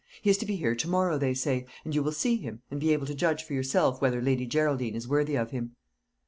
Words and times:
He 0.23 0.31
is 0.31 0.37
to 0.39 0.47
be 0.47 0.55
here 0.55 0.73
to 0.73 0.87
morrow, 0.89 1.19
they 1.19 1.35
say; 1.35 1.67
and 1.85 1.93
you 1.93 2.01
will 2.01 2.11
see 2.11 2.35
him, 2.37 2.63
and 2.71 2.79
be 2.79 2.91
able 2.91 3.05
to 3.05 3.13
judge 3.13 3.43
for 3.43 3.53
yourself 3.53 4.01
whether 4.01 4.19
Lady 4.19 4.47
Geraldine 4.47 4.95
is 4.95 5.07
worthy 5.07 5.35
of 5.35 5.51
him." 5.51 5.75